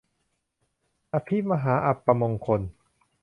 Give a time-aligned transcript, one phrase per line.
[1.13, 2.61] อภิมหาอัปมงคล